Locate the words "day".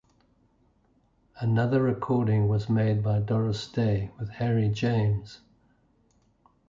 3.67-4.09